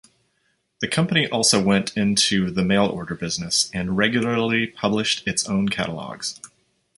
The 0.79 0.87
company 0.87 1.27
also 1.27 1.61
went 1.61 1.95
into 1.95 2.49
the 2.49 2.63
mail-order 2.63 3.13
business 3.13 3.69
and 3.71 3.95
regularly 3.97 4.65
published 4.65 5.27
its 5.27 5.47
own 5.47 5.69
catalogs. 5.69 6.41